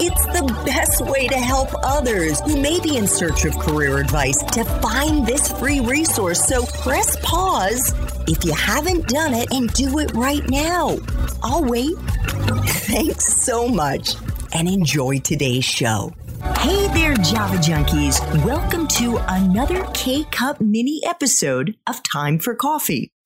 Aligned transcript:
it's 0.00 0.26
the 0.26 0.62
best 0.64 1.00
way 1.00 1.28
to 1.28 1.36
help 1.36 1.68
others 1.82 2.40
who 2.40 2.60
may 2.60 2.80
be 2.80 2.96
in 2.96 3.06
search 3.06 3.44
of 3.44 3.58
career 3.58 3.98
advice 3.98 4.36
to 4.52 4.64
find 4.64 5.26
this 5.26 5.50
free 5.52 5.80
resource. 5.80 6.46
So 6.46 6.64
press 6.66 7.16
pause 7.22 7.94
if 8.26 8.44
you 8.44 8.52
haven't 8.54 9.08
done 9.08 9.34
it 9.34 9.52
and 9.52 9.72
do 9.72 9.98
it 9.98 10.12
right 10.14 10.48
now. 10.48 10.96
I'll 11.42 11.64
wait. 11.64 11.96
Thanks 12.86 13.24
so 13.42 13.68
much 13.68 14.16
and 14.52 14.68
enjoy 14.68 15.18
today's 15.20 15.64
show. 15.64 16.12
Hey 16.58 16.88
there, 16.88 17.14
Java 17.14 17.56
Junkies. 17.56 18.20
Welcome 18.44 18.86
to 18.88 19.18
another 19.28 19.86
K 19.94 20.24
Cup 20.24 20.60
mini 20.60 21.00
episode 21.06 21.76
of 21.86 22.02
Time 22.02 22.38
for 22.38 22.54
Coffee. 22.54 23.13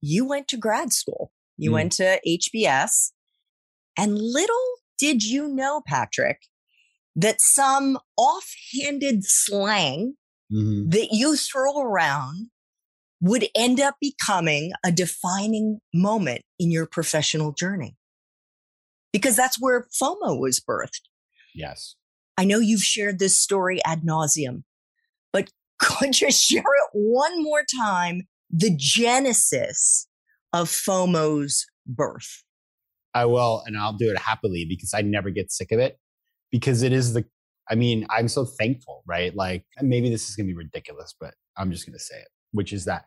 you 0.00 0.26
went 0.26 0.48
to 0.48 0.56
grad 0.56 0.92
school, 0.92 1.32
you 1.56 1.70
mm. 1.70 1.74
went 1.74 1.92
to 1.92 2.20
HBS, 2.26 3.12
and 3.96 4.16
little 4.16 4.56
did 4.98 5.24
you 5.24 5.48
know, 5.48 5.82
Patrick, 5.86 6.42
that 7.16 7.40
some 7.40 7.98
offhanded 8.16 9.24
slang 9.24 10.14
mm-hmm. 10.52 10.90
that 10.90 11.08
you 11.12 11.36
throw 11.36 11.80
around 11.80 12.48
would 13.20 13.48
end 13.56 13.80
up 13.80 13.96
becoming 14.00 14.72
a 14.84 14.92
defining 14.92 15.80
moment 15.92 16.42
in 16.58 16.70
your 16.70 16.86
professional 16.86 17.52
journey. 17.52 17.96
Because 19.12 19.34
that's 19.34 19.60
where 19.60 19.86
FOMO 20.00 20.38
was 20.38 20.60
birthed. 20.60 21.08
Yes. 21.54 21.96
I 22.36 22.44
know 22.44 22.58
you've 22.58 22.82
shared 22.82 23.18
this 23.18 23.36
story 23.36 23.80
ad 23.84 24.02
nauseum, 24.02 24.62
but 25.32 25.50
could 25.78 26.20
you 26.20 26.30
share 26.30 26.60
it 26.60 26.90
one 26.92 27.42
more 27.42 27.64
time 27.80 28.28
the 28.58 28.74
genesis 28.76 30.08
of 30.52 30.68
FOMO's 30.68 31.66
birth? 31.86 32.42
I 33.14 33.24
will, 33.24 33.62
and 33.66 33.76
I'll 33.76 33.92
do 33.92 34.10
it 34.10 34.18
happily 34.18 34.66
because 34.68 34.92
I 34.94 35.02
never 35.02 35.30
get 35.30 35.52
sick 35.52 35.72
of 35.72 35.78
it 35.78 35.98
because 36.50 36.82
it 36.82 36.92
is 36.92 37.14
the, 37.14 37.24
I 37.70 37.74
mean, 37.74 38.06
I'm 38.10 38.28
so 38.28 38.44
thankful, 38.44 39.02
right? 39.06 39.34
Like, 39.34 39.64
maybe 39.80 40.10
this 40.10 40.28
is 40.28 40.36
going 40.36 40.46
to 40.46 40.52
be 40.52 40.56
ridiculous, 40.56 41.14
but 41.18 41.34
I'm 41.56 41.70
just 41.70 41.86
going 41.86 41.98
to 41.98 42.04
say 42.04 42.16
it, 42.16 42.28
which 42.52 42.72
is 42.72 42.84
that 42.86 43.04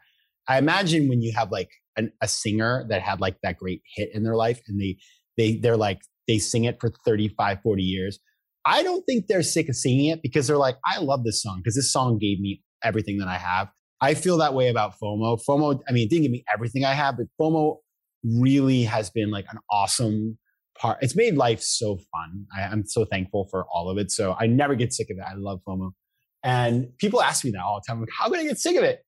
I 0.47 0.57
imagine 0.57 1.07
when 1.07 1.21
you 1.21 1.33
have 1.33 1.51
like 1.51 1.69
an, 1.97 2.11
a 2.21 2.27
singer 2.27 2.85
that 2.89 3.01
had 3.01 3.21
like 3.21 3.37
that 3.43 3.57
great 3.57 3.81
hit 3.95 4.09
in 4.13 4.23
their 4.23 4.35
life 4.35 4.61
and 4.67 4.79
they, 4.79 4.97
they, 5.37 5.57
they're 5.57 5.77
like, 5.77 6.01
they 6.27 6.39
sing 6.39 6.63
it 6.63 6.77
for 6.79 6.91
35, 7.05 7.61
40 7.61 7.83
years. 7.83 8.19
I 8.65 8.83
don't 8.83 9.03
think 9.03 9.27
they're 9.27 9.43
sick 9.43 9.69
of 9.69 9.75
singing 9.75 10.11
it 10.11 10.21
because 10.21 10.47
they're 10.47 10.57
like, 10.57 10.77
I 10.85 10.99
love 10.99 11.23
this 11.23 11.41
song 11.41 11.59
because 11.59 11.75
this 11.75 11.91
song 11.91 12.17
gave 12.19 12.39
me 12.39 12.63
everything 12.83 13.17
that 13.17 13.27
I 13.27 13.37
have. 13.37 13.69
I 14.01 14.15
feel 14.15 14.37
that 14.37 14.53
way 14.53 14.69
about 14.69 14.99
FOMO. 14.99 15.39
FOMO, 15.47 15.79
I 15.87 15.91
mean, 15.91 16.07
it 16.07 16.09
didn't 16.09 16.23
give 16.23 16.31
me 16.31 16.43
everything 16.51 16.83
I 16.83 16.93
have, 16.93 17.17
but 17.17 17.27
FOMO 17.39 17.77
really 18.23 18.83
has 18.83 19.09
been 19.11 19.29
like 19.29 19.45
an 19.51 19.59
awesome 19.69 20.37
part. 20.77 20.97
It's 21.01 21.15
made 21.15 21.35
life 21.35 21.61
so 21.61 21.97
fun. 21.97 22.45
I, 22.55 22.63
am 22.63 22.85
so 22.85 23.05
thankful 23.05 23.47
for 23.51 23.65
all 23.71 23.89
of 23.89 23.97
it. 23.97 24.11
So 24.11 24.35
I 24.39 24.47
never 24.47 24.75
get 24.75 24.91
sick 24.91 25.09
of 25.11 25.17
it. 25.17 25.23
I 25.27 25.35
love 25.35 25.61
FOMO. 25.67 25.91
And 26.43 26.97
people 26.97 27.21
ask 27.21 27.45
me 27.45 27.51
that 27.51 27.61
all 27.61 27.79
the 27.79 27.83
time. 27.87 27.97
I'm 27.97 28.01
like, 28.01 28.09
how 28.17 28.29
can 28.29 28.39
I 28.39 28.43
get 28.43 28.57
sick 28.57 28.75
of 28.75 28.83
it? 28.83 29.01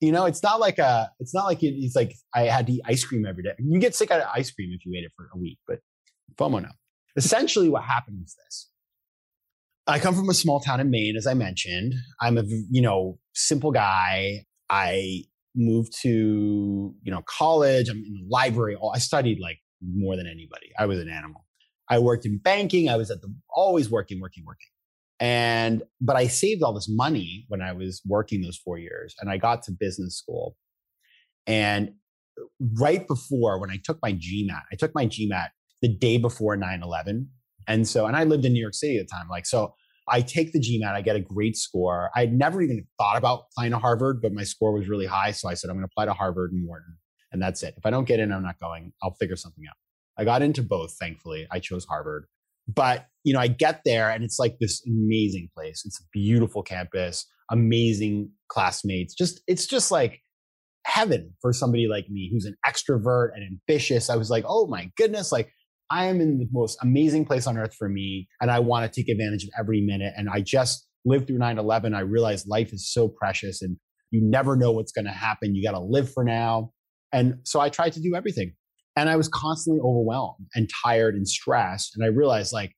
You 0.00 0.12
know, 0.12 0.26
it's 0.26 0.42
not 0.42 0.60
like 0.60 0.78
a, 0.78 1.10
it's 1.18 1.34
not 1.34 1.44
like 1.44 1.58
it's 1.62 1.96
like 1.96 2.14
I 2.34 2.42
had 2.42 2.66
to 2.66 2.72
eat 2.74 2.82
ice 2.84 3.04
cream 3.04 3.26
every 3.26 3.42
day. 3.42 3.52
You 3.58 3.78
get 3.78 3.94
sick 3.94 4.10
of 4.10 4.22
ice 4.32 4.50
cream 4.50 4.70
if 4.72 4.84
you 4.84 4.96
ate 4.96 5.04
it 5.04 5.12
for 5.16 5.28
a 5.34 5.38
week, 5.38 5.58
but 5.66 5.78
FOMO 6.36 6.62
no. 6.62 6.68
Essentially, 7.16 7.68
what 7.68 7.82
happened 7.84 8.20
is 8.24 8.34
this. 8.44 8.71
I 9.86 9.98
come 9.98 10.14
from 10.14 10.28
a 10.28 10.34
small 10.34 10.60
town 10.60 10.80
in 10.80 10.90
Maine, 10.90 11.16
as 11.16 11.26
I 11.26 11.34
mentioned. 11.34 11.94
I'm 12.20 12.38
a, 12.38 12.44
you 12.70 12.80
know, 12.80 13.18
simple 13.34 13.72
guy. 13.72 14.44
I 14.70 15.24
moved 15.54 15.92
to, 16.02 16.94
you 17.02 17.12
know, 17.12 17.22
college. 17.26 17.88
I'm 17.88 17.96
in 17.96 18.14
the 18.14 18.26
library. 18.28 18.76
I 18.94 18.98
studied 18.98 19.38
like 19.40 19.58
more 19.82 20.16
than 20.16 20.26
anybody. 20.26 20.70
I 20.78 20.86
was 20.86 21.00
an 21.00 21.08
animal. 21.08 21.44
I 21.88 21.98
worked 21.98 22.24
in 22.24 22.38
banking. 22.38 22.88
I 22.88 22.96
was 22.96 23.10
at 23.10 23.20
the 23.20 23.34
always 23.50 23.90
working, 23.90 24.20
working, 24.20 24.44
working. 24.46 24.68
And 25.20 25.82
but 26.00 26.16
I 26.16 26.26
saved 26.26 26.62
all 26.62 26.72
this 26.72 26.88
money 26.88 27.44
when 27.48 27.60
I 27.60 27.72
was 27.72 28.02
working 28.06 28.42
those 28.42 28.56
four 28.56 28.78
years, 28.78 29.14
and 29.20 29.30
I 29.30 29.36
got 29.36 29.62
to 29.64 29.72
business 29.72 30.16
school. 30.16 30.56
And 31.46 31.92
right 32.78 33.06
before 33.06 33.60
when 33.60 33.70
I 33.70 33.78
took 33.82 33.98
my 34.02 34.12
GMAT, 34.12 34.62
I 34.72 34.76
took 34.76 34.94
my 34.94 35.06
GMAT 35.06 35.48
the 35.80 35.88
day 35.88 36.18
before 36.18 36.56
9 36.56 36.82
11. 36.82 37.28
And 37.68 37.86
so, 37.86 38.06
and 38.06 38.16
I 38.16 38.24
lived 38.24 38.44
in 38.44 38.52
New 38.52 38.60
York 38.60 38.74
City 38.74 38.98
at 38.98 39.08
the 39.08 39.14
time. 39.14 39.28
Like, 39.28 39.46
so 39.46 39.74
I 40.08 40.20
take 40.20 40.52
the 40.52 40.60
GMAT, 40.60 40.92
I 40.92 41.00
get 41.00 41.16
a 41.16 41.20
great 41.20 41.56
score. 41.56 42.10
I 42.14 42.24
would 42.24 42.32
never 42.32 42.60
even 42.60 42.84
thought 42.98 43.16
about 43.16 43.44
applying 43.52 43.70
to 43.70 43.78
Harvard, 43.78 44.20
but 44.20 44.32
my 44.32 44.42
score 44.44 44.72
was 44.72 44.88
really 44.88 45.06
high. 45.06 45.30
So 45.30 45.48
I 45.48 45.54
said, 45.54 45.70
I'm 45.70 45.76
going 45.76 45.86
to 45.86 45.90
apply 45.92 46.06
to 46.06 46.12
Harvard 46.12 46.52
and 46.52 46.66
Wharton. 46.66 46.96
And 47.30 47.40
that's 47.40 47.62
it. 47.62 47.74
If 47.76 47.86
I 47.86 47.90
don't 47.90 48.06
get 48.06 48.20
in, 48.20 48.32
I'm 48.32 48.42
not 48.42 48.58
going. 48.58 48.92
I'll 49.02 49.14
figure 49.14 49.36
something 49.36 49.64
out. 49.68 49.76
I 50.18 50.24
got 50.24 50.42
into 50.42 50.62
both, 50.62 50.96
thankfully. 51.00 51.46
I 51.50 51.60
chose 51.60 51.84
Harvard. 51.84 52.26
But, 52.68 53.06
you 53.24 53.32
know, 53.32 53.40
I 53.40 53.48
get 53.48 53.82
there 53.84 54.10
and 54.10 54.22
it's 54.22 54.38
like 54.38 54.56
this 54.60 54.84
amazing 54.86 55.48
place. 55.54 55.82
It's 55.84 56.00
a 56.00 56.04
beautiful 56.12 56.62
campus, 56.62 57.26
amazing 57.50 58.30
classmates. 58.48 59.14
Just, 59.14 59.40
it's 59.46 59.66
just 59.66 59.90
like 59.90 60.20
heaven 60.84 61.32
for 61.40 61.52
somebody 61.52 61.86
like 61.86 62.08
me 62.08 62.28
who's 62.32 62.44
an 62.44 62.56
extrovert 62.66 63.30
and 63.34 63.44
ambitious. 63.44 64.10
I 64.10 64.16
was 64.16 64.30
like, 64.30 64.44
oh 64.46 64.66
my 64.66 64.90
goodness, 64.96 65.32
like 65.32 65.52
I 65.92 66.06
am 66.06 66.22
in 66.22 66.38
the 66.38 66.48
most 66.50 66.78
amazing 66.80 67.26
place 67.26 67.46
on 67.46 67.58
earth 67.58 67.74
for 67.74 67.88
me, 67.88 68.26
and 68.40 68.50
I 68.50 68.60
want 68.60 68.90
to 68.90 69.00
take 69.00 69.10
advantage 69.10 69.44
of 69.44 69.50
every 69.58 69.82
minute. 69.82 70.14
And 70.16 70.28
I 70.30 70.40
just 70.40 70.88
lived 71.04 71.26
through 71.26 71.38
9 71.38 71.58
11. 71.58 71.94
I 71.94 72.00
realized 72.00 72.48
life 72.48 72.72
is 72.72 72.90
so 72.90 73.08
precious 73.08 73.60
and 73.60 73.76
you 74.10 74.20
never 74.22 74.56
know 74.56 74.72
what's 74.72 74.92
going 74.92 75.04
to 75.04 75.10
happen. 75.10 75.54
You 75.54 75.62
got 75.62 75.72
to 75.72 75.80
live 75.80 76.12
for 76.12 76.24
now. 76.24 76.72
And 77.12 77.36
so 77.44 77.60
I 77.60 77.68
tried 77.68 77.92
to 77.94 78.00
do 78.00 78.14
everything. 78.14 78.54
And 78.96 79.08
I 79.08 79.16
was 79.16 79.28
constantly 79.28 79.80
overwhelmed 79.80 80.46
and 80.54 80.68
tired 80.84 81.14
and 81.14 81.26
stressed. 81.26 81.94
And 81.94 82.04
I 82.04 82.08
realized 82.08 82.52
like 82.52 82.72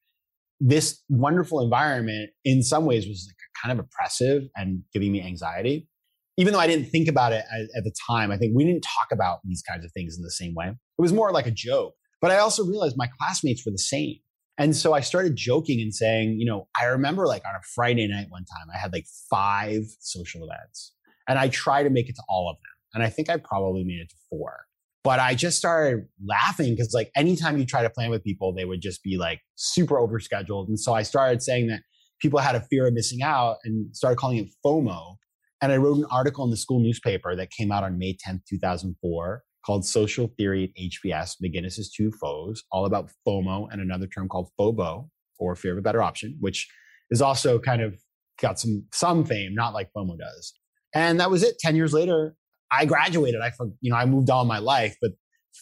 this 0.60 1.02
wonderful 1.08 1.60
environment 1.60 2.30
in 2.44 2.62
some 2.62 2.84
ways 2.84 3.06
was 3.06 3.28
like 3.28 3.36
kind 3.62 3.78
of 3.78 3.84
oppressive 3.84 4.44
and 4.56 4.82
giving 4.92 5.12
me 5.12 5.20
anxiety. 5.20 5.88
Even 6.36 6.52
though 6.52 6.60
I 6.60 6.66
didn't 6.66 6.86
think 6.90 7.08
about 7.08 7.32
it 7.32 7.44
at, 7.52 7.62
at 7.76 7.84
the 7.84 7.92
time, 8.08 8.30
I 8.30 8.38
think 8.38 8.52
we 8.56 8.64
didn't 8.64 8.82
talk 8.82 9.08
about 9.12 9.38
these 9.44 9.62
kinds 9.62 9.84
of 9.84 9.92
things 9.92 10.16
in 10.16 10.22
the 10.22 10.30
same 10.30 10.54
way. 10.54 10.68
It 10.68 11.02
was 11.02 11.12
more 11.12 11.32
like 11.32 11.46
a 11.46 11.52
joke. 11.52 11.94
But 12.24 12.30
I 12.30 12.38
also 12.38 12.64
realized 12.64 12.96
my 12.96 13.10
classmates 13.18 13.66
were 13.66 13.72
the 13.72 13.76
same. 13.76 14.16
And 14.56 14.74
so 14.74 14.94
I 14.94 15.00
started 15.00 15.36
joking 15.36 15.82
and 15.82 15.94
saying, 15.94 16.40
you 16.40 16.46
know, 16.46 16.68
I 16.80 16.86
remember 16.86 17.26
like 17.26 17.42
on 17.46 17.54
a 17.54 17.60
Friday 17.74 18.08
night 18.08 18.28
one 18.30 18.46
time, 18.46 18.66
I 18.74 18.78
had 18.78 18.94
like 18.94 19.04
five 19.28 19.82
social 20.00 20.48
events 20.48 20.94
and 21.28 21.38
I 21.38 21.48
tried 21.48 21.82
to 21.82 21.90
make 21.90 22.08
it 22.08 22.16
to 22.16 22.22
all 22.26 22.48
of 22.48 22.56
them. 22.56 22.72
And 22.94 23.02
I 23.02 23.10
think 23.10 23.28
I 23.28 23.36
probably 23.36 23.84
made 23.84 24.00
it 24.00 24.08
to 24.08 24.16
four. 24.30 24.64
But 25.02 25.20
I 25.20 25.34
just 25.34 25.58
started 25.58 26.06
laughing 26.26 26.70
because 26.70 26.94
like 26.94 27.10
anytime 27.14 27.58
you 27.58 27.66
try 27.66 27.82
to 27.82 27.90
plan 27.90 28.08
with 28.08 28.24
people, 28.24 28.54
they 28.54 28.64
would 28.64 28.80
just 28.80 29.02
be 29.02 29.18
like 29.18 29.42
super 29.56 29.96
overscheduled. 29.96 30.68
And 30.68 30.80
so 30.80 30.94
I 30.94 31.02
started 31.02 31.42
saying 31.42 31.66
that 31.66 31.82
people 32.22 32.38
had 32.38 32.54
a 32.54 32.62
fear 32.70 32.86
of 32.86 32.94
missing 32.94 33.20
out 33.20 33.58
and 33.64 33.94
started 33.94 34.16
calling 34.16 34.38
it 34.38 34.48
FOMO. 34.64 35.16
And 35.60 35.72
I 35.72 35.76
wrote 35.76 35.98
an 35.98 36.06
article 36.10 36.42
in 36.44 36.50
the 36.50 36.56
school 36.56 36.80
newspaper 36.80 37.36
that 37.36 37.50
came 37.50 37.70
out 37.70 37.84
on 37.84 37.98
May 37.98 38.16
10th, 38.26 38.46
2004 38.48 39.42
called 39.64 39.86
Social 39.86 40.32
Theory 40.36 40.64
at 40.64 40.82
HBS, 40.82 41.36
McGinnis's 41.42 41.90
Two 41.90 42.10
FOs, 42.20 42.62
all 42.70 42.86
about 42.86 43.10
FOMO 43.26 43.68
and 43.70 43.80
another 43.80 44.06
term 44.06 44.28
called 44.28 44.50
FOBO, 44.58 45.08
or 45.38 45.56
fear 45.56 45.72
of 45.72 45.78
a 45.78 45.82
better 45.82 46.02
option, 46.02 46.36
which 46.40 46.68
is 47.10 47.22
also 47.22 47.58
kind 47.58 47.82
of 47.82 47.96
got 48.40 48.58
some 48.58 48.84
some 48.92 49.24
fame, 49.24 49.54
not 49.54 49.74
like 49.74 49.90
FOMO 49.96 50.18
does. 50.18 50.52
And 50.94 51.18
that 51.20 51.30
was 51.30 51.42
it. 51.42 51.58
10 51.58 51.76
years 51.76 51.92
later, 51.92 52.36
I 52.70 52.84
graduated. 52.84 53.40
I, 53.40 53.52
you 53.80 53.90
know, 53.90 53.96
I 53.96 54.06
moved 54.06 54.30
on 54.30 54.46
my 54.46 54.58
life, 54.58 54.96
but 55.02 55.12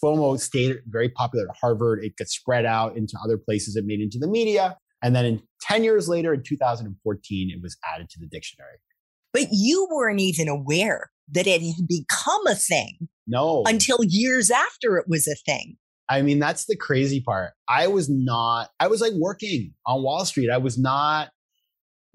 FOMO 0.02 0.38
stayed 0.38 0.78
very 0.87 1.08
popular 1.08 1.48
at 1.48 1.56
Harvard. 1.60 2.05
It 2.05 2.16
got 2.16 2.28
spread 2.28 2.64
out 2.64 2.96
into 2.96 3.19
other 3.25 3.38
places. 3.38 3.76
It 3.76 3.84
made 3.87 4.00
into 4.00 4.19
the 4.19 4.28
media. 4.28 4.76
And 5.02 5.16
then 5.16 5.25
in 5.25 5.43
10 5.62 5.84
years 5.84 6.08
later, 6.08 6.32
in 6.32 6.43
2014, 6.46 7.50
it 7.50 7.62
was 7.62 7.76
added 7.93 8.08
to 8.10 8.20
the 8.20 8.26
dictionary. 8.26 8.76
But 9.32 9.48
you 9.50 9.88
weren't 9.90 10.20
even 10.20 10.48
aware 10.48 11.10
that 11.32 11.46
it 11.46 11.62
had 11.62 11.88
become 11.88 12.46
a 12.46 12.55
thing. 12.55 13.08
No. 13.32 13.62
Until 13.67 13.99
years 14.06 14.50
after 14.50 14.99
it 14.99 15.06
was 15.08 15.26
a 15.26 15.34
thing. 15.34 15.76
I 16.08 16.20
mean, 16.20 16.38
that's 16.38 16.67
the 16.67 16.76
crazy 16.76 17.20
part. 17.20 17.52
I 17.67 17.87
was 17.87 18.11
not, 18.11 18.69
I 18.79 18.88
was 18.88 19.00
like 19.00 19.14
working 19.14 19.73
on 19.87 20.02
Wall 20.02 20.26
Street. 20.26 20.50
I 20.50 20.58
was 20.58 20.79
not, 20.79 21.31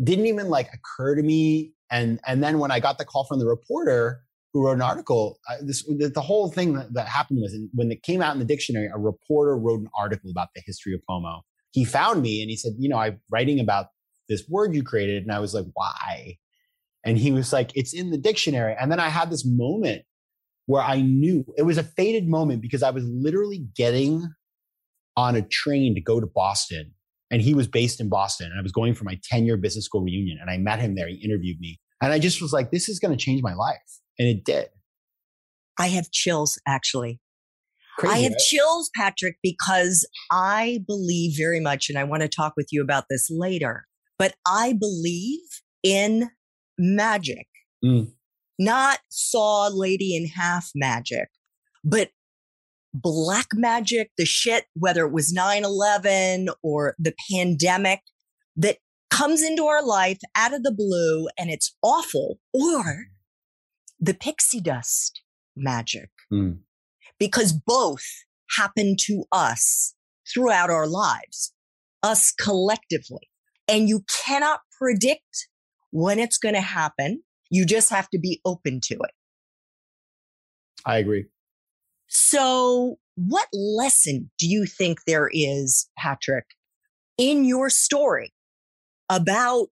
didn't 0.03 0.27
even 0.27 0.49
like 0.49 0.69
occur 0.71 1.15
to 1.15 1.23
me. 1.23 1.73
And, 1.89 2.19
and 2.27 2.43
then 2.43 2.59
when 2.59 2.69
I 2.69 2.79
got 2.79 2.99
the 2.99 3.05
call 3.05 3.23
from 3.23 3.39
the 3.39 3.47
reporter 3.47 4.21
who 4.53 4.63
wrote 4.63 4.73
an 4.73 4.83
article, 4.83 5.39
this, 5.61 5.83
the, 5.85 6.11
the, 6.13 6.21
whole 6.21 6.51
thing 6.51 6.73
that, 6.73 6.93
that 6.93 7.07
happened 7.07 7.39
was 7.41 7.57
when 7.73 7.91
it 7.91 8.03
came 8.03 8.21
out 8.21 8.33
in 8.33 8.39
the 8.39 8.45
dictionary, 8.45 8.87
a 8.93 8.99
reporter 8.99 9.57
wrote 9.57 9.79
an 9.79 9.89
article 9.97 10.29
about 10.29 10.49
the 10.53 10.61
history 10.63 10.93
of 10.93 11.01
FOMO. 11.09 11.41
He 11.71 11.83
found 11.83 12.21
me 12.21 12.41
and 12.43 12.51
he 12.51 12.57
said, 12.57 12.73
you 12.77 12.89
know, 12.89 12.97
I'm 12.97 13.19
writing 13.31 13.59
about 13.59 13.87
this 14.29 14.43
word 14.47 14.75
you 14.75 14.83
created. 14.83 15.23
And 15.23 15.31
I 15.31 15.39
was 15.39 15.55
like, 15.55 15.65
why? 15.73 16.37
And 17.03 17.17
he 17.17 17.31
was 17.31 17.51
like, 17.51 17.71
it's 17.73 17.93
in 17.93 18.11
the 18.11 18.17
dictionary. 18.17 18.75
And 18.79 18.91
then 18.91 18.99
I 18.99 19.09
had 19.09 19.31
this 19.31 19.45
moment 19.45 20.03
where 20.67 20.83
I 20.83 21.01
knew 21.01 21.45
it 21.57 21.63
was 21.63 21.77
a 21.77 21.83
fated 21.83 22.27
moment 22.27 22.61
because 22.61 22.83
I 22.83 22.91
was 22.91 23.03
literally 23.05 23.65
getting 23.75 24.27
on 25.15 25.35
a 25.35 25.41
train 25.41 25.95
to 25.95 26.01
go 26.01 26.19
to 26.19 26.27
Boston. 26.27 26.93
And 27.31 27.41
he 27.41 27.53
was 27.53 27.67
based 27.67 27.99
in 27.99 28.07
Boston. 28.07 28.51
And 28.51 28.59
I 28.59 28.61
was 28.61 28.71
going 28.71 28.93
for 28.93 29.03
my 29.03 29.19
10 29.23 29.45
year 29.45 29.57
business 29.57 29.85
school 29.85 30.01
reunion. 30.01 30.37
And 30.39 30.49
I 30.49 30.57
met 30.57 30.79
him 30.79 30.95
there. 30.95 31.07
He 31.07 31.15
interviewed 31.15 31.59
me. 31.59 31.79
And 32.01 32.13
I 32.13 32.19
just 32.19 32.41
was 32.41 32.53
like, 32.53 32.69
this 32.69 32.87
is 32.87 32.99
going 32.99 33.17
to 33.17 33.21
change 33.21 33.41
my 33.41 33.53
life. 33.53 33.77
And 34.19 34.27
it 34.27 34.43
did. 34.43 34.67
I 35.79 35.87
have 35.87 36.11
chills, 36.11 36.59
actually. 36.67 37.19
Crazy, 37.97 38.13
I 38.13 38.17
have 38.19 38.31
right? 38.33 38.39
chills, 38.39 38.91
Patrick, 38.95 39.37
because 39.41 40.07
I 40.31 40.79
believe 40.85 41.35
very 41.35 41.59
much, 41.59 41.89
and 41.89 41.97
I 41.97 42.03
want 42.03 42.21
to 42.21 42.29
talk 42.29 42.53
with 42.55 42.67
you 42.71 42.81
about 42.81 43.05
this 43.09 43.27
later, 43.29 43.85
but 44.19 44.35
I 44.45 44.73
believe 44.73 45.41
in 45.83 46.29
magic. 46.77 47.47
Mm 47.83 48.11
not 48.59 48.99
saw 49.09 49.69
lady 49.71 50.15
in 50.15 50.27
half 50.27 50.71
magic, 50.75 51.29
but 51.83 52.09
black 52.93 53.47
magic, 53.53 54.11
the 54.17 54.25
shit, 54.25 54.65
whether 54.73 55.05
it 55.05 55.13
was 55.13 55.31
9 55.31 55.63
11 55.63 56.49
or 56.63 56.95
the 56.97 57.13
pandemic 57.31 58.01
that 58.55 58.77
comes 59.09 59.41
into 59.41 59.65
our 59.65 59.83
life 59.83 60.19
out 60.35 60.53
of 60.53 60.63
the 60.63 60.73
blue 60.73 61.27
and 61.37 61.49
it's 61.49 61.75
awful, 61.81 62.39
or 62.53 63.05
the 63.99 64.13
pixie 64.13 64.61
dust 64.61 65.21
magic. 65.55 66.09
Mm. 66.31 66.59
Because 67.19 67.51
both 67.51 68.05
happen 68.55 68.95
to 69.05 69.23
us 69.31 69.95
throughout 70.31 70.69
our 70.69 70.87
lives, 70.87 71.53
us 72.03 72.31
collectively. 72.31 73.29
And 73.67 73.89
you 73.89 74.03
cannot 74.25 74.61
predict 74.77 75.47
when 75.91 76.19
it's 76.19 76.37
going 76.37 76.55
to 76.55 76.61
happen. 76.61 77.23
You 77.49 77.65
just 77.65 77.89
have 77.89 78.09
to 78.09 78.19
be 78.19 78.41
open 78.45 78.79
to 78.85 78.95
it. 78.95 79.11
I 80.85 80.97
agree. 80.97 81.25
So, 82.07 82.97
what 83.15 83.47
lesson 83.51 84.29
do 84.37 84.47
you 84.47 84.65
think 84.65 84.99
there 85.05 85.29
is, 85.33 85.89
Patrick, 85.97 86.45
in 87.17 87.45
your 87.45 87.69
story 87.69 88.33
about 89.09 89.67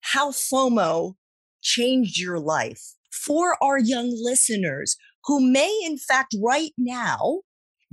how 0.00 0.30
FOMO 0.30 1.14
changed 1.62 2.18
your 2.18 2.38
life 2.38 2.94
for 3.12 3.62
our 3.62 3.78
young 3.78 4.10
listeners 4.22 4.96
who 5.24 5.40
may, 5.40 5.80
in 5.84 5.98
fact, 5.98 6.34
right 6.42 6.72
now 6.78 7.40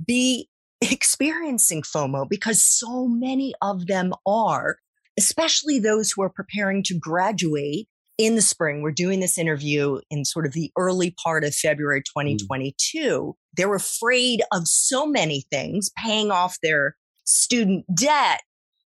be 0.06 0.48
experiencing 0.80 1.82
FOMO 1.82 2.28
because 2.28 2.64
so 2.64 3.06
many 3.06 3.54
of 3.60 3.86
them 3.86 4.12
are, 4.26 4.78
especially 5.18 5.78
those 5.78 6.10
who 6.10 6.22
are 6.22 6.30
preparing 6.30 6.82
to 6.84 6.98
graduate 6.98 7.87
in 8.18 8.34
the 8.34 8.42
spring. 8.42 8.82
We're 8.82 8.90
doing 8.90 9.20
this 9.20 9.38
interview 9.38 10.00
in 10.10 10.24
sort 10.24 10.44
of 10.44 10.52
the 10.52 10.72
early 10.76 11.14
part 11.22 11.44
of 11.44 11.54
February 11.54 12.02
2022. 12.02 12.98
Mm. 12.98 13.32
They're 13.56 13.74
afraid 13.74 14.42
of 14.52 14.66
so 14.66 15.06
many 15.06 15.44
things, 15.52 15.90
paying 15.96 16.30
off 16.30 16.58
their 16.62 16.96
student 17.24 17.84
debt, 17.94 18.42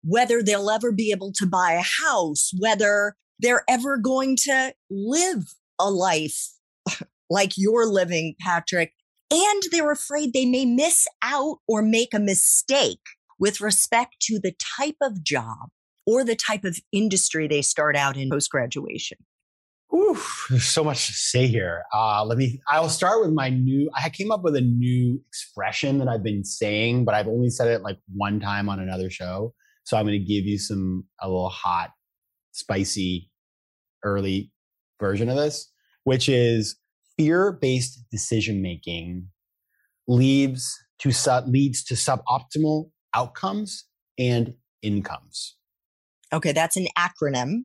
whether 0.04 0.42
they'll 0.42 0.72
ever 0.72 0.92
be 0.92 1.12
able 1.12 1.32
to 1.34 1.46
buy 1.46 1.74
a 1.74 2.06
house, 2.06 2.52
whether 2.60 3.16
they're 3.40 3.64
ever 3.70 3.98
going 3.98 4.36
to 4.38 4.74
live 4.90 5.54
a 5.80 5.90
life 5.90 6.50
like 7.30 7.54
you're 7.58 7.88
living, 7.88 8.36
Patrick. 8.42 8.94
And 9.32 9.64
they're 9.72 9.92
afraid 9.92 10.34
they 10.34 10.46
may 10.46 10.66
miss 10.66 11.08
out 11.24 11.60
or 11.68 11.82
make 11.82 12.14
a 12.14 12.20
mistake 12.20 13.00
with 13.40 13.62
respect 13.62 14.16
to 14.22 14.40
the 14.40 14.54
type 14.78 14.98
of 15.02 15.24
job 15.24 15.70
or 16.12 16.26
the 16.26 16.36
type 16.36 16.66
of 16.66 16.78
industry 16.92 17.48
they 17.48 17.62
start 17.62 17.96
out 17.96 18.18
in 18.18 18.30
post 18.30 18.50
graduation? 18.50 19.18
Oof, 19.96 20.48
there's 20.50 20.66
so 20.66 20.84
much 20.84 21.08
to 21.08 21.14
say 21.14 21.48
here. 21.48 21.84
Uh, 21.94 22.26
let 22.26 22.38
me, 22.38 22.62
I'll 22.68 22.90
start 22.90 23.22
with 23.22 23.32
my 23.32 23.50
new, 23.50 23.90
I 23.96 24.10
came 24.10 24.30
up 24.30 24.42
with 24.44 24.56
a 24.58 24.62
new 24.62 25.22
expression 25.30 26.00
that 26.00 26.10
I've 26.10 26.24
been 26.24 26.44
saying, 26.44 27.06
but 27.06 27.16
I've 27.16 27.28
only 27.28 27.50
said 27.50 27.68
it 27.68 27.82
like 27.82 27.98
one 28.14 28.40
time 28.40 28.68
on 28.68 28.80
another 28.80 29.10
show. 29.10 29.54
So 29.86 29.98
I'm 29.98 30.06
going 30.06 30.20
to 30.20 30.26
give 30.26 30.46
you 30.46 30.60
some, 30.60 31.06
a 31.22 31.28
little 31.28 31.50
hot, 31.50 31.92
spicy, 32.52 33.30
early 34.04 34.52
version 35.00 35.30
of 35.30 35.38
this, 35.38 35.72
which 36.04 36.28
is 36.28 36.78
fear 37.18 37.52
based 37.54 38.04
decision 38.12 38.62
making 38.62 39.28
leads 40.08 40.78
to, 41.00 41.44
leads 41.48 41.84
to 41.86 41.94
suboptimal 41.94 42.90
outcomes 43.14 43.86
and 44.18 44.54
incomes. 44.82 45.58
Okay, 46.34 46.52
that's 46.52 46.78
an 46.78 46.88
acronym. 46.98 47.64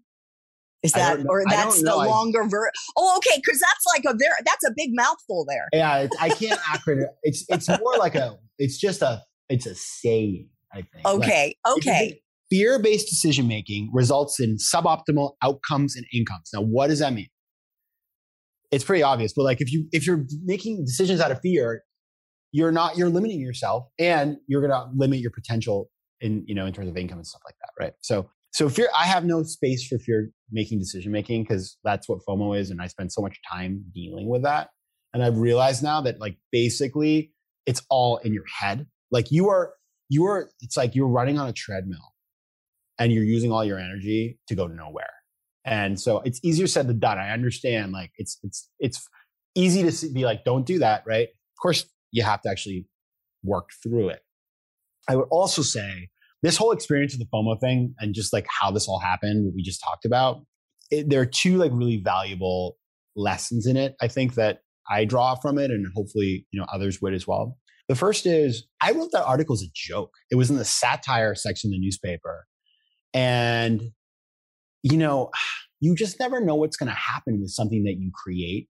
Is 0.82 0.92
that 0.92 1.24
or 1.28 1.42
that's 1.48 1.82
the 1.82 1.96
longer 1.96 2.44
version? 2.44 2.70
Oh, 2.96 3.16
okay, 3.18 3.40
because 3.44 3.58
that's 3.58 3.84
like 3.94 4.04
a 4.04 4.16
very 4.16 4.34
that's 4.44 4.64
a 4.64 4.72
big 4.76 4.90
mouthful 4.92 5.44
there. 5.48 5.68
Yeah, 5.72 6.06
I 6.20 6.28
can't 6.28 6.60
acronym. 6.60 7.06
It's 7.22 7.44
it's 7.48 7.68
more 7.68 7.96
like 7.98 8.14
a 8.14 8.38
it's 8.58 8.78
just 8.78 9.02
a 9.02 9.23
it's 9.49 9.66
a 9.66 9.75
saying. 9.75 10.49
I 10.73 10.82
think. 10.82 11.06
Okay. 11.06 11.56
Like, 11.64 11.76
okay. 11.78 12.20
Fear 12.50 12.78
based 12.80 13.08
decision 13.08 13.49
making 13.49 13.90
results 13.92 14.38
in 14.38 14.56
suboptimal 14.56 15.32
outcomes 15.42 15.96
and 15.96 16.06
incomes. 16.12 16.50
Now, 16.54 16.61
what 16.61 16.88
does 16.88 17.00
that 17.00 17.12
mean? 17.12 17.28
It's 18.70 18.85
pretty 18.85 19.02
obvious, 19.02 19.32
but 19.32 19.42
like 19.42 19.61
if 19.61 19.73
you 19.73 19.87
if 19.92 20.06
you're 20.06 20.25
making 20.44 20.85
decisions 20.85 21.20
out 21.20 21.30
of 21.30 21.40
fear, 21.40 21.82
you're 22.52 22.73
not 22.73 22.96
you're 22.96 23.08
limiting 23.08 23.40
yourself, 23.40 23.87
and 23.99 24.37
you're 24.46 24.61
gonna 24.61 24.90
limit 24.94 25.20
your 25.20 25.30
potential 25.30 25.90
in 26.20 26.44
you 26.46 26.54
know 26.54 26.66
in 26.66 26.73
terms 26.73 26.88
of 26.88 26.96
income 26.96 27.18
and 27.18 27.26
stuff 27.26 27.42
like 27.44 27.54
that, 27.61 27.70
right? 27.82 27.92
So 28.00 28.30
so 28.56 28.70
fear, 28.70 28.88
I 28.98 29.04
have 29.04 29.26
no 29.26 29.42
space 29.42 29.86
for 29.86 29.98
fear 29.98 30.30
making 30.50 30.78
decision 30.78 31.12
making 31.12 31.42
because 31.42 31.76
that's 31.84 32.08
what 32.08 32.20
FOMO 32.26 32.58
is. 32.58 32.70
And 32.70 32.80
I 32.80 32.86
spend 32.86 33.12
so 33.12 33.20
much 33.20 33.38
time 33.52 33.84
dealing 33.94 34.30
with 34.30 34.44
that. 34.44 34.70
And 35.12 35.22
I've 35.22 35.36
realized 35.36 35.82
now 35.82 36.00
that 36.00 36.20
like 36.20 36.38
basically 36.50 37.32
it's 37.66 37.82
all 37.90 38.16
in 38.16 38.32
your 38.32 38.46
head. 38.46 38.86
Like 39.10 39.30
you 39.30 39.50
are, 39.50 39.75
you 40.08 40.25
are, 40.25 40.48
it's 40.62 40.75
like 40.75 40.94
you're 40.94 41.06
running 41.06 41.38
on 41.38 41.50
a 41.50 41.52
treadmill 41.52 42.14
and 42.98 43.12
you're 43.12 43.25
using 43.25 43.52
all 43.52 43.62
your 43.62 43.78
energy 43.78 44.38
to 44.48 44.54
go 44.54 44.66
nowhere. 44.66 45.12
And 45.66 46.00
so 46.00 46.22
it's 46.25 46.40
easier 46.42 46.66
said 46.66 46.88
than 46.88 46.98
done. 46.98 47.18
I 47.18 47.32
understand 47.32 47.92
like 47.92 48.12
it's, 48.16 48.38
it's, 48.42 48.70
it's 48.78 49.06
easy 49.54 49.82
to 49.82 50.14
be 50.14 50.25
like, 50.25 50.46
don't 50.46 50.64
do 50.64 50.78
that. 50.78 51.02
Right. 51.06 51.28
Of 51.28 51.60
course 51.60 51.84
you 52.10 52.22
have 52.22 52.40
to 52.40 52.48
actually 52.48 52.86
work 53.44 53.68
through 53.82 54.08
it. 54.08 54.22
I 55.10 55.16
would 55.16 55.28
also 55.30 55.60
say 55.60 56.08
this 56.46 56.56
whole 56.56 56.70
experience 56.70 57.12
of 57.12 57.18
the 57.18 57.26
FOMO 57.26 57.58
thing 57.60 57.92
and 57.98 58.14
just 58.14 58.32
like 58.32 58.46
how 58.48 58.70
this 58.70 58.86
all 58.86 59.00
happened, 59.00 59.52
we 59.56 59.64
just 59.64 59.82
talked 59.82 60.04
about, 60.04 60.46
it, 60.92 61.10
there 61.10 61.20
are 61.20 61.26
two 61.26 61.56
like 61.56 61.72
really 61.74 62.00
valuable 62.04 62.76
lessons 63.16 63.66
in 63.66 63.76
it. 63.76 63.96
I 64.00 64.06
think 64.06 64.34
that 64.34 64.60
I 64.88 65.04
draw 65.04 65.34
from 65.34 65.58
it, 65.58 65.72
and 65.72 65.84
hopefully 65.96 66.46
you 66.52 66.60
know 66.60 66.66
others 66.72 67.02
would 67.02 67.14
as 67.14 67.26
well. 67.26 67.58
The 67.88 67.96
first 67.96 68.26
is 68.26 68.64
I 68.80 68.92
wrote 68.92 69.10
that 69.10 69.24
article 69.24 69.54
as 69.54 69.62
a 69.62 69.70
joke. 69.74 70.12
It 70.30 70.36
was 70.36 70.48
in 70.48 70.56
the 70.56 70.64
satire 70.64 71.34
section 71.34 71.70
of 71.70 71.72
the 71.72 71.80
newspaper, 71.80 72.46
and 73.12 73.82
you 74.84 74.96
know, 74.96 75.30
you 75.80 75.96
just 75.96 76.20
never 76.20 76.40
know 76.40 76.54
what's 76.54 76.76
going 76.76 76.88
to 76.88 76.94
happen 76.94 77.40
with 77.40 77.50
something 77.50 77.82
that 77.82 77.96
you 77.98 78.12
create, 78.14 78.68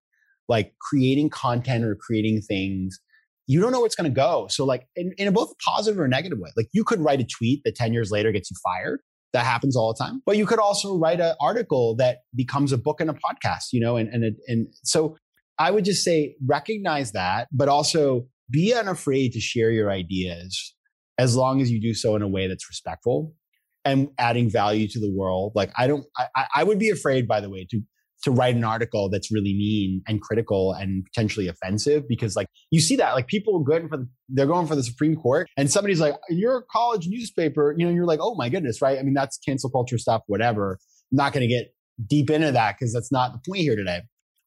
like 0.48 0.72
creating 0.80 1.28
content 1.28 1.84
or 1.84 1.94
creating 1.94 2.40
things 2.40 2.98
you 3.46 3.60
don't 3.60 3.72
know 3.72 3.80
where 3.80 3.86
it's 3.86 3.94
going 3.94 4.10
to 4.10 4.14
go. 4.14 4.46
So, 4.48 4.64
like, 4.64 4.86
in, 4.96 5.12
in 5.18 5.28
a 5.28 5.32
both 5.32 5.52
positive 5.64 6.00
or 6.00 6.08
negative 6.08 6.38
way, 6.38 6.50
like 6.56 6.68
you 6.72 6.84
could 6.84 7.00
write 7.00 7.20
a 7.20 7.24
tweet 7.24 7.62
that 7.64 7.74
10 7.76 7.92
years 7.92 8.10
later 8.10 8.32
gets 8.32 8.50
you 8.50 8.56
fired. 8.62 9.00
That 9.32 9.44
happens 9.44 9.76
all 9.76 9.92
the 9.92 10.02
time. 10.02 10.22
But 10.24 10.38
you 10.38 10.46
could 10.46 10.58
also 10.58 10.96
write 10.96 11.20
an 11.20 11.34
article 11.40 11.94
that 11.96 12.18
becomes 12.34 12.72
a 12.72 12.78
book 12.78 13.00
and 13.00 13.10
a 13.10 13.12
podcast, 13.12 13.64
you 13.72 13.80
know, 13.80 13.96
and, 13.96 14.08
and, 14.08 14.36
and 14.46 14.68
so 14.82 15.16
I 15.58 15.70
would 15.70 15.84
just 15.84 16.04
say 16.04 16.36
recognize 16.46 17.12
that, 17.12 17.48
but 17.52 17.68
also 17.68 18.28
be 18.50 18.72
unafraid 18.72 19.32
to 19.32 19.40
share 19.40 19.70
your 19.70 19.90
ideas 19.90 20.74
as 21.18 21.36
long 21.36 21.60
as 21.60 21.70
you 21.70 21.80
do 21.80 21.92
so 21.92 22.16
in 22.16 22.22
a 22.22 22.28
way 22.28 22.46
that's 22.46 22.68
respectful 22.68 23.34
and 23.84 24.08
adding 24.18 24.48
value 24.48 24.88
to 24.88 25.00
the 25.00 25.12
world. 25.12 25.52
Like 25.54 25.70
I 25.76 25.86
don't, 25.86 26.04
I, 26.16 26.46
I 26.56 26.64
would 26.64 26.78
be 26.78 26.90
afraid, 26.90 27.28
by 27.28 27.40
the 27.40 27.50
way, 27.50 27.66
to 27.70 27.80
to 28.26 28.32
write 28.32 28.56
an 28.56 28.64
article 28.64 29.08
that's 29.08 29.30
really 29.30 29.54
mean 29.54 30.02
and 30.08 30.20
critical 30.20 30.72
and 30.72 31.04
potentially 31.04 31.46
offensive 31.46 32.08
because 32.08 32.34
like 32.34 32.48
you 32.72 32.80
see 32.80 32.96
that 32.96 33.12
like 33.12 33.28
people 33.28 33.60
going 33.60 33.88
for 33.88 33.98
the, 33.98 34.08
they're 34.28 34.46
going 34.46 34.66
for 34.66 34.74
the 34.74 34.82
Supreme 34.82 35.14
Court 35.14 35.46
and 35.56 35.70
somebody's 35.70 36.00
like 36.00 36.14
you're 36.28 36.58
a 36.58 36.62
college 36.64 37.06
newspaper 37.06 37.72
you 37.78 37.86
know 37.86 37.92
you're 37.92 38.04
like 38.04 38.18
oh 38.20 38.34
my 38.34 38.48
goodness 38.48 38.82
right? 38.82 38.98
I 38.98 39.02
mean 39.04 39.14
that's 39.14 39.38
cancel 39.38 39.70
culture 39.70 39.96
stuff 39.96 40.22
whatever. 40.26 40.80
I'm 41.12 41.16
not 41.16 41.32
going 41.32 41.48
to 41.48 41.54
get 41.54 41.72
deep 42.04 42.28
into 42.30 42.50
that 42.50 42.74
because 42.76 42.92
that's 42.92 43.12
not 43.12 43.32
the 43.32 43.38
point 43.48 43.62
here 43.62 43.76
today. 43.76 44.00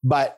But 0.04 0.36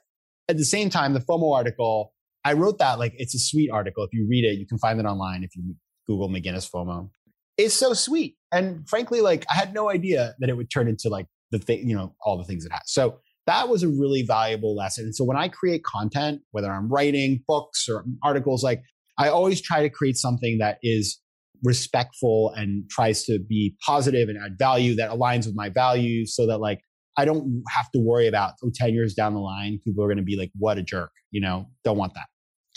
at 0.48 0.56
the 0.56 0.64
same 0.64 0.88
time 0.88 1.14
the 1.14 1.20
FOMO 1.20 1.52
article 1.52 2.12
I 2.44 2.52
wrote 2.52 2.78
that 2.78 3.00
like 3.00 3.14
it's 3.16 3.34
a 3.34 3.40
sweet 3.40 3.70
article. 3.70 4.04
If 4.04 4.12
you 4.12 4.24
read 4.30 4.44
it 4.44 4.56
you 4.56 4.68
can 4.68 4.78
find 4.78 5.00
it 5.00 5.04
online 5.04 5.42
if 5.42 5.50
you 5.56 5.74
Google 6.06 6.28
McGinnis 6.28 6.70
FOMO. 6.70 7.10
It's 7.58 7.74
so 7.74 7.92
sweet. 7.92 8.36
And 8.52 8.88
frankly 8.88 9.20
like 9.20 9.44
I 9.50 9.54
had 9.54 9.74
no 9.74 9.90
idea 9.90 10.36
that 10.38 10.48
it 10.48 10.56
would 10.56 10.70
turn 10.70 10.86
into 10.86 11.08
like 11.08 11.26
the 11.50 11.58
thing 11.58 11.88
you 11.88 11.96
know 11.96 12.14
all 12.24 12.38
the 12.38 12.44
things 12.44 12.64
it 12.64 12.70
has. 12.70 12.82
So 12.86 13.18
that 13.46 13.68
was 13.68 13.82
a 13.82 13.88
really 13.88 14.22
valuable 14.22 14.74
lesson. 14.76 15.04
And 15.04 15.14
so 15.14 15.24
when 15.24 15.36
I 15.36 15.48
create 15.48 15.82
content, 15.84 16.42
whether 16.52 16.70
I'm 16.70 16.88
writing 16.88 17.42
books 17.46 17.88
or 17.88 18.04
articles, 18.22 18.62
like 18.62 18.82
I 19.18 19.28
always 19.28 19.60
try 19.60 19.82
to 19.82 19.90
create 19.90 20.16
something 20.16 20.58
that 20.58 20.78
is 20.82 21.18
respectful 21.64 22.52
and 22.56 22.88
tries 22.90 23.24
to 23.24 23.38
be 23.38 23.76
positive 23.84 24.28
and 24.28 24.38
add 24.42 24.58
value 24.58 24.94
that 24.96 25.10
aligns 25.10 25.46
with 25.46 25.54
my 25.54 25.68
values 25.68 26.34
so 26.34 26.46
that 26.46 26.58
like 26.58 26.80
I 27.16 27.24
don't 27.24 27.62
have 27.70 27.90
to 27.92 28.00
worry 28.00 28.26
about 28.26 28.54
oh, 28.64 28.70
10 28.74 28.94
years 28.94 29.14
down 29.14 29.34
the 29.34 29.40
line, 29.40 29.78
people 29.84 30.02
are 30.02 30.08
going 30.08 30.16
to 30.16 30.24
be 30.24 30.36
like, 30.36 30.50
what 30.58 30.78
a 30.78 30.82
jerk, 30.82 31.10
you 31.30 31.40
know, 31.40 31.66
don't 31.84 31.96
want 31.96 32.14
that. 32.14 32.26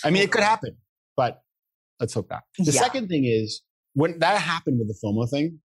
I 0.03 0.09
mean, 0.09 0.23
it 0.23 0.31
could 0.31 0.43
happen, 0.43 0.75
but 1.15 1.41
let's 1.99 2.13
hope 2.13 2.29
not. 2.29 2.43
The 2.57 2.71
yeah. 2.71 2.81
second 2.81 3.07
thing 3.07 3.23
is 3.25 3.61
when 3.93 4.19
that 4.19 4.41
happened 4.41 4.79
with 4.79 4.87
the 4.87 4.99
FOMO 5.03 5.29
thing, 5.29 5.59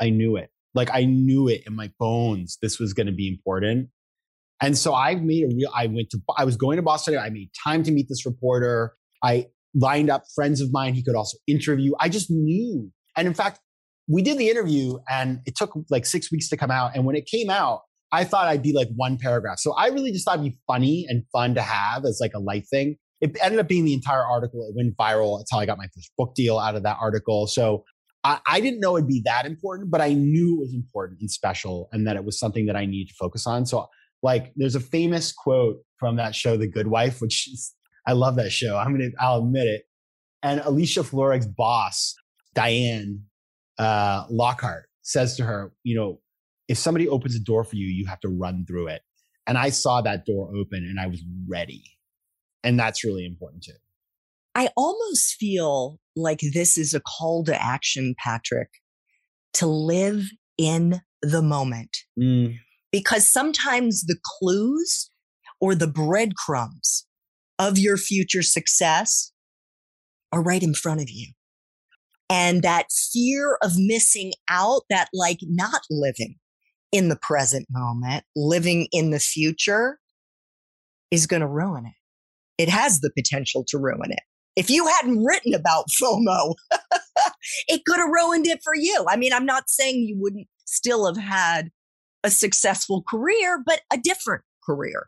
I 0.00 0.10
knew 0.10 0.36
it. 0.36 0.50
Like 0.74 0.90
I 0.92 1.04
knew 1.04 1.48
it 1.48 1.62
in 1.66 1.74
my 1.74 1.90
bones. 1.98 2.58
This 2.60 2.78
was 2.78 2.92
going 2.92 3.06
to 3.06 3.12
be 3.12 3.28
important. 3.28 3.88
And 4.60 4.78
so 4.78 4.94
I 4.94 5.14
made 5.16 5.44
a 5.44 5.54
real, 5.54 5.70
I 5.74 5.86
went 5.86 6.10
to, 6.10 6.18
I 6.36 6.44
was 6.44 6.56
going 6.56 6.76
to 6.76 6.82
Boston. 6.82 7.18
I 7.18 7.30
made 7.30 7.50
time 7.62 7.82
to 7.84 7.92
meet 7.92 8.06
this 8.08 8.24
reporter. 8.24 8.94
I 9.22 9.46
lined 9.74 10.10
up 10.10 10.24
friends 10.34 10.60
of 10.60 10.72
mine 10.72 10.94
he 10.94 11.02
could 11.02 11.16
also 11.16 11.38
interview. 11.46 11.92
I 12.00 12.08
just 12.08 12.30
knew. 12.30 12.90
And 13.16 13.26
in 13.26 13.34
fact, 13.34 13.60
we 14.08 14.22
did 14.22 14.38
the 14.38 14.50
interview 14.50 14.98
and 15.08 15.40
it 15.46 15.56
took 15.56 15.74
like 15.90 16.06
six 16.06 16.30
weeks 16.30 16.48
to 16.50 16.56
come 16.56 16.70
out. 16.70 16.92
And 16.94 17.04
when 17.04 17.16
it 17.16 17.26
came 17.26 17.50
out, 17.50 17.80
I 18.12 18.22
thought 18.24 18.46
I'd 18.46 18.62
be 18.62 18.72
like 18.72 18.88
one 18.94 19.18
paragraph. 19.18 19.58
So 19.58 19.74
I 19.74 19.88
really 19.88 20.12
just 20.12 20.24
thought 20.24 20.38
it'd 20.38 20.52
be 20.52 20.58
funny 20.66 21.06
and 21.08 21.24
fun 21.32 21.54
to 21.54 21.62
have 21.62 22.04
as 22.04 22.18
like 22.20 22.32
a 22.34 22.38
light 22.38 22.64
thing. 22.70 22.96
It 23.20 23.36
ended 23.42 23.58
up 23.58 23.66
being 23.66 23.84
the 23.84 23.94
entire 23.94 24.24
article. 24.24 24.66
It 24.68 24.76
went 24.76 24.96
viral. 24.96 25.38
That's 25.38 25.50
how 25.50 25.58
I 25.58 25.66
got 25.66 25.78
my 25.78 25.86
first 25.94 26.12
book 26.16 26.34
deal 26.34 26.58
out 26.58 26.76
of 26.76 26.82
that 26.84 26.98
article. 27.00 27.46
So 27.46 27.84
I, 28.22 28.38
I 28.46 28.60
didn't 28.60 28.80
know 28.80 28.96
it'd 28.96 29.08
be 29.08 29.22
that 29.24 29.46
important, 29.46 29.90
but 29.90 30.00
I 30.00 30.12
knew 30.12 30.56
it 30.56 30.60
was 30.60 30.74
important 30.74 31.20
and 31.20 31.30
special 31.30 31.88
and 31.92 32.06
that 32.06 32.16
it 32.16 32.24
was 32.24 32.38
something 32.38 32.66
that 32.66 32.76
I 32.76 32.86
needed 32.86 33.08
to 33.08 33.14
focus 33.18 33.46
on. 33.46 33.66
So 33.66 33.88
like 34.24 34.52
there's 34.56 34.74
a 34.74 34.80
famous 34.80 35.32
quote 35.32 35.76
from 35.98 36.16
that 36.16 36.34
show, 36.34 36.56
The 36.56 36.66
Good 36.66 36.86
Wife, 36.86 37.20
which 37.20 37.46
is, 37.46 37.74
I 38.06 38.12
love 38.12 38.36
that 38.36 38.50
show. 38.50 38.76
I'm 38.76 38.92
gonna, 38.92 39.10
I'll 39.20 39.38
admit 39.38 39.66
it. 39.66 39.82
And 40.42 40.60
Alicia 40.60 41.04
Florrick's 41.04 41.46
boss, 41.46 42.14
Diane 42.54 43.24
uh, 43.78 44.24
Lockhart, 44.30 44.86
says 45.02 45.36
to 45.36 45.44
her, 45.44 45.72
you 45.82 45.94
know, 45.94 46.20
if 46.68 46.78
somebody 46.78 47.06
opens 47.06 47.36
a 47.36 47.40
door 47.40 47.64
for 47.64 47.76
you, 47.76 47.86
you 47.86 48.06
have 48.06 48.20
to 48.20 48.28
run 48.28 48.64
through 48.66 48.88
it. 48.88 49.02
And 49.46 49.58
I 49.58 49.68
saw 49.68 50.00
that 50.00 50.24
door 50.24 50.50
open 50.56 50.78
and 50.78 50.98
I 50.98 51.06
was 51.06 51.22
ready. 51.46 51.84
And 52.62 52.80
that's 52.80 53.04
really 53.04 53.26
important 53.26 53.64
too. 53.64 53.72
I 54.54 54.70
almost 54.74 55.34
feel 55.34 55.98
like 56.16 56.40
this 56.54 56.78
is 56.78 56.94
a 56.94 57.00
call 57.00 57.44
to 57.44 57.62
action, 57.62 58.14
Patrick, 58.18 58.70
to 59.54 59.66
live 59.66 60.24
in 60.56 61.02
the 61.20 61.42
moment. 61.42 61.94
Mm 62.18 62.56
because 62.94 63.28
sometimes 63.28 64.04
the 64.04 64.16
clues 64.22 65.10
or 65.60 65.74
the 65.74 65.88
breadcrumbs 65.88 67.08
of 67.58 67.76
your 67.76 67.96
future 67.96 68.40
success 68.40 69.32
are 70.30 70.40
right 70.40 70.62
in 70.62 70.74
front 70.74 71.00
of 71.00 71.10
you. 71.10 71.32
And 72.30 72.62
that 72.62 72.86
fear 73.12 73.58
of 73.62 73.72
missing 73.76 74.32
out, 74.48 74.82
that 74.90 75.08
like 75.12 75.40
not 75.42 75.80
living 75.90 76.36
in 76.92 77.08
the 77.08 77.18
present 77.20 77.66
moment, 77.68 78.22
living 78.36 78.86
in 78.92 79.10
the 79.10 79.18
future 79.18 79.98
is 81.10 81.26
going 81.26 81.42
to 81.42 81.48
ruin 81.48 81.86
it. 81.86 82.62
It 82.62 82.68
has 82.68 83.00
the 83.00 83.10
potential 83.10 83.64
to 83.70 83.78
ruin 83.78 84.12
it. 84.12 84.22
If 84.54 84.70
you 84.70 84.86
hadn't 84.86 85.24
written 85.24 85.52
about 85.52 85.86
FOMO, 86.00 86.54
it 87.66 87.84
could 87.84 87.98
have 87.98 88.08
ruined 88.08 88.46
it 88.46 88.60
for 88.62 88.76
you. 88.76 89.04
I 89.08 89.16
mean, 89.16 89.32
I'm 89.32 89.46
not 89.46 89.68
saying 89.68 89.96
you 89.96 90.16
wouldn't 90.16 90.46
still 90.64 91.12
have 91.12 91.20
had 91.20 91.70
a 92.24 92.30
successful 92.30 93.04
career, 93.08 93.62
but 93.64 93.82
a 93.92 93.98
different 93.98 94.42
career. 94.64 95.06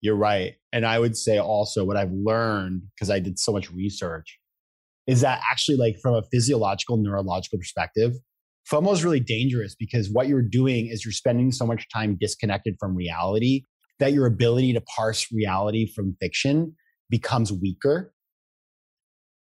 You're 0.00 0.16
right. 0.16 0.54
And 0.72 0.84
I 0.84 0.98
would 0.98 1.16
say 1.16 1.38
also 1.38 1.84
what 1.84 1.96
I've 1.96 2.12
learned, 2.12 2.82
because 2.94 3.10
I 3.10 3.18
did 3.18 3.38
so 3.38 3.52
much 3.52 3.70
research, 3.70 4.38
is 5.06 5.20
that 5.20 5.40
actually, 5.48 5.76
like 5.76 5.96
from 6.02 6.14
a 6.14 6.22
physiological, 6.32 6.96
neurological 6.96 7.58
perspective, 7.58 8.12
FOMO 8.70 8.92
is 8.92 9.04
really 9.04 9.20
dangerous 9.20 9.76
because 9.78 10.10
what 10.10 10.26
you're 10.26 10.42
doing 10.42 10.88
is 10.88 11.04
you're 11.04 11.12
spending 11.12 11.52
so 11.52 11.64
much 11.64 11.86
time 11.92 12.16
disconnected 12.20 12.74
from 12.80 12.96
reality 12.96 13.62
that 14.00 14.12
your 14.12 14.26
ability 14.26 14.72
to 14.72 14.80
parse 14.80 15.26
reality 15.32 15.90
from 15.94 16.16
fiction 16.20 16.74
becomes 17.08 17.52
weaker. 17.52 18.12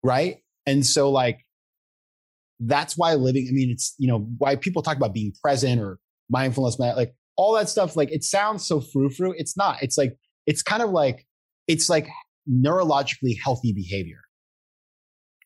Right. 0.04 0.38
And 0.66 0.86
so, 0.86 1.10
like, 1.10 1.40
that's 2.60 2.98
why 2.98 3.14
living, 3.16 3.48
I 3.50 3.54
mean, 3.54 3.72
it's, 3.72 3.96
you 3.98 4.08
know, 4.08 4.28
why 4.38 4.56
people 4.56 4.82
talk 4.82 4.98
about 4.98 5.14
being 5.14 5.34
present 5.42 5.82
or 5.82 5.98
mindfulness, 6.30 6.80
like 6.80 7.14
all 7.38 7.54
that 7.56 7.70
stuff. 7.70 7.96
Like 7.96 8.12
it 8.12 8.24
sounds 8.24 8.66
so 8.66 8.82
frou 8.82 9.10
frou. 9.10 9.34
It's 9.38 9.58
not. 9.58 9.82
It's 9.82 9.98
like 9.98 10.18
it's 10.46 10.62
kind 10.62 10.84
of 10.84 10.92
like 10.92 11.26
it's 11.68 11.90
like 11.90 12.08
neurologically 12.50 13.36
healthy 13.44 13.74
behavior. 13.74 14.20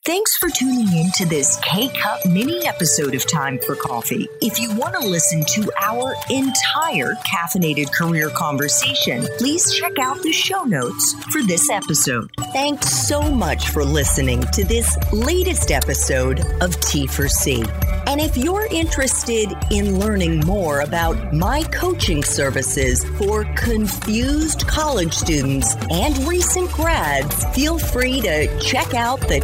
Thanks 0.09 0.35
for 0.37 0.49
tuning 0.49 0.91
in 0.97 1.11
to 1.17 1.25
this 1.27 1.59
K 1.61 1.87
Cup 1.87 2.25
mini 2.25 2.65
episode 2.65 3.13
of 3.13 3.27
Time 3.27 3.59
for 3.59 3.75
Coffee. 3.75 4.27
If 4.41 4.59
you 4.59 4.75
want 4.75 4.95
to 4.95 5.07
listen 5.07 5.45
to 5.45 5.71
our 5.79 6.15
entire 6.31 7.13
caffeinated 7.31 7.93
career 7.93 8.31
conversation, 8.31 9.27
please 9.37 9.71
check 9.71 9.99
out 10.01 10.19
the 10.23 10.31
show 10.31 10.63
notes 10.63 11.13
for 11.25 11.43
this 11.43 11.69
episode. 11.69 12.31
Thanks 12.53 12.89
so 12.89 13.21
much 13.21 13.69
for 13.69 13.85
listening 13.85 14.41
to 14.53 14.65
this 14.65 14.97
latest 15.13 15.69
episode 15.69 16.39
of 16.59 16.75
T 16.81 17.05
for 17.05 17.27
C. 17.27 17.63
And 18.07 18.19
if 18.19 18.35
you're 18.35 18.65
interested 18.71 19.55
in 19.69 19.99
learning 19.99 20.39
more 20.39 20.79
about 20.79 21.31
my 21.31 21.61
coaching 21.65 22.23
services 22.23 23.05
for 23.19 23.43
confused 23.53 24.65
college 24.65 25.13
students 25.13 25.75
and 25.91 26.17
recent 26.27 26.71
grads, 26.71 27.45
feel 27.53 27.77
free 27.77 28.19
to 28.21 28.59
check 28.59 28.95
out 28.95 29.19
the 29.19 29.41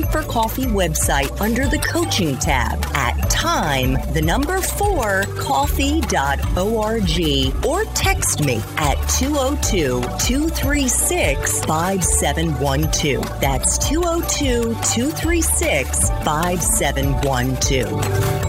Time 0.00 0.12
for 0.12 0.22
Coffee 0.22 0.66
website 0.66 1.40
under 1.40 1.66
the 1.66 1.78
coaching 1.78 2.36
tab 2.36 2.84
at 2.94 3.28
time, 3.28 3.94
the 4.12 4.22
number 4.22 4.60
four, 4.60 5.24
coffee.org, 5.38 6.06
or 7.66 7.84
text 7.94 8.44
me 8.44 8.60
at 8.76 8.94
202 9.18 10.00
236 10.00 11.64
5712. 11.64 13.40
That's 13.40 13.78
202 13.88 14.74
236 14.74 16.08
5712. 16.08 18.39